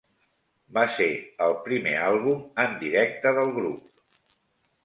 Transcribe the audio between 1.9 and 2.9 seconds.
àlbum en